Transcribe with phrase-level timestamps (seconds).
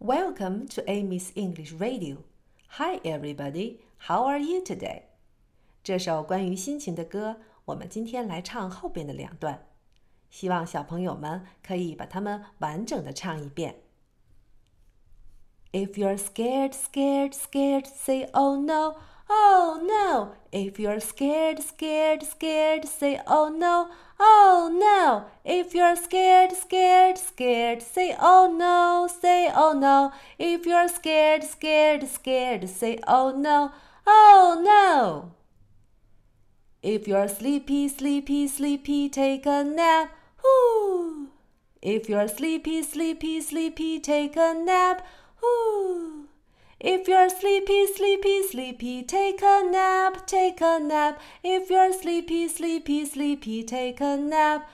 [0.00, 2.18] Welcome to Amy's English Radio.
[2.78, 3.78] Hi, everybody.
[4.06, 5.02] How are you today?
[5.82, 9.66] 这首关于心情的歌，我们今天来唱后边的两段，
[10.30, 13.76] 希望小朋友们可以把它们完整的唱一遍。
[15.72, 18.96] If you're scared, scared, scared, say oh no,
[19.28, 20.36] oh no.
[20.50, 23.88] If you're scared, scared, scared, say oh no,
[24.18, 25.24] oh no.
[25.44, 30.13] If you're scared, scared, scared, say oh no, say oh no.
[30.37, 33.71] If you're scared, scared, scared, say oh no,
[34.05, 35.31] oh no.
[36.83, 40.11] If you're sleepy, sleepy, sleepy, take a nap.
[40.43, 41.29] Whoo.
[41.81, 45.03] If you're sleepy, sleepy, sleepy, take a nap.
[45.43, 46.27] Ooh.
[46.79, 51.19] If you're sleepy, sleepy, sleepy, take a nap, take a nap.
[51.43, 54.69] If you're sleepy, sleepy, sleepy, take a nap.